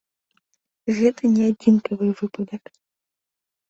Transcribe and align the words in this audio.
Гэта 1.01 1.23
не 1.35 1.43
адзінкавы 1.51 2.07
выпадак. 2.25 2.77